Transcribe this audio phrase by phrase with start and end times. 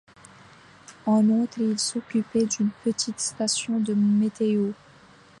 [1.05, 4.71] En outre, il s'occupait d'une petite station de météo.